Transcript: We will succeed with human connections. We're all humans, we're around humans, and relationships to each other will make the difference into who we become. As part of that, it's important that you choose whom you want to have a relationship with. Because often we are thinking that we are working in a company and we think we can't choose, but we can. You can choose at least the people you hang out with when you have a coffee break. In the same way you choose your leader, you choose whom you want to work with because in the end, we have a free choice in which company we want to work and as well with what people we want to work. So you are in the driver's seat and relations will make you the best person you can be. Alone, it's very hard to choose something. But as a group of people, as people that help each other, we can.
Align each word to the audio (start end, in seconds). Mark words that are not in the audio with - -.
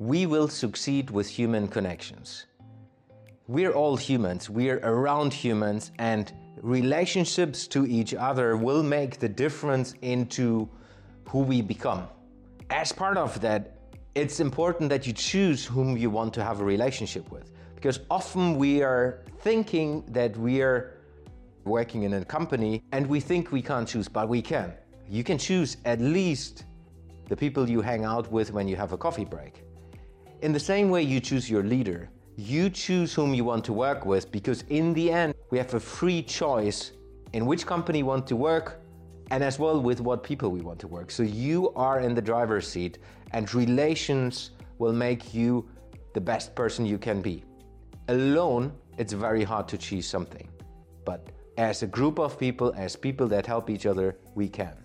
We 0.00 0.26
will 0.26 0.48
succeed 0.48 1.10
with 1.10 1.28
human 1.28 1.68
connections. 1.68 2.46
We're 3.46 3.72
all 3.72 3.96
humans, 3.96 4.50
we're 4.50 4.78
around 4.78 5.32
humans, 5.32 5.92
and 5.98 6.32
relationships 6.60 7.68
to 7.68 7.86
each 7.86 8.12
other 8.12 8.56
will 8.56 8.82
make 8.82 9.20
the 9.20 9.28
difference 9.28 9.94
into 10.02 10.68
who 11.28 11.40
we 11.40 11.62
become. 11.62 12.08
As 12.70 12.90
part 12.90 13.16
of 13.16 13.40
that, 13.42 13.78
it's 14.16 14.40
important 14.40 14.90
that 14.90 15.06
you 15.06 15.12
choose 15.12 15.64
whom 15.64 15.96
you 15.96 16.10
want 16.10 16.34
to 16.34 16.42
have 16.42 16.60
a 16.60 16.64
relationship 16.64 17.30
with. 17.30 17.52
Because 17.76 18.00
often 18.10 18.56
we 18.56 18.82
are 18.82 19.22
thinking 19.40 20.02
that 20.08 20.36
we 20.36 20.60
are 20.60 20.98
working 21.64 22.02
in 22.02 22.14
a 22.14 22.24
company 22.24 22.82
and 22.92 23.06
we 23.06 23.20
think 23.20 23.52
we 23.52 23.62
can't 23.62 23.86
choose, 23.86 24.08
but 24.08 24.28
we 24.28 24.42
can. 24.42 24.72
You 25.08 25.22
can 25.22 25.38
choose 25.38 25.76
at 25.84 26.00
least 26.00 26.64
the 27.28 27.36
people 27.36 27.68
you 27.68 27.80
hang 27.80 28.04
out 28.04 28.32
with 28.32 28.52
when 28.52 28.66
you 28.66 28.74
have 28.74 28.92
a 28.92 28.96
coffee 28.96 29.24
break. 29.24 29.62
In 30.44 30.52
the 30.52 30.60
same 30.60 30.90
way 30.90 31.00
you 31.00 31.20
choose 31.20 31.48
your 31.48 31.62
leader, 31.62 32.10
you 32.36 32.68
choose 32.68 33.14
whom 33.14 33.32
you 33.32 33.44
want 33.44 33.64
to 33.64 33.72
work 33.72 34.04
with 34.04 34.30
because 34.30 34.60
in 34.68 34.92
the 34.92 35.10
end, 35.10 35.34
we 35.48 35.56
have 35.56 35.72
a 35.72 35.80
free 35.80 36.22
choice 36.22 36.92
in 37.32 37.46
which 37.46 37.64
company 37.64 38.02
we 38.02 38.08
want 38.08 38.26
to 38.26 38.36
work 38.36 38.82
and 39.30 39.42
as 39.42 39.58
well 39.58 39.80
with 39.80 40.02
what 40.02 40.22
people 40.22 40.50
we 40.50 40.60
want 40.60 40.78
to 40.80 40.86
work. 40.86 41.10
So 41.10 41.22
you 41.22 41.72
are 41.76 42.00
in 42.00 42.14
the 42.14 42.20
driver's 42.20 42.68
seat 42.68 42.98
and 43.32 43.54
relations 43.54 44.50
will 44.76 44.92
make 44.92 45.32
you 45.32 45.66
the 46.12 46.20
best 46.20 46.54
person 46.54 46.84
you 46.84 46.98
can 46.98 47.22
be. 47.22 47.42
Alone, 48.08 48.70
it's 48.98 49.14
very 49.14 49.44
hard 49.44 49.66
to 49.68 49.78
choose 49.78 50.06
something. 50.06 50.46
But 51.06 51.26
as 51.56 51.82
a 51.82 51.86
group 51.86 52.18
of 52.18 52.38
people, 52.38 52.74
as 52.76 52.96
people 52.96 53.28
that 53.28 53.46
help 53.46 53.70
each 53.70 53.86
other, 53.86 54.18
we 54.34 54.50
can. 54.50 54.83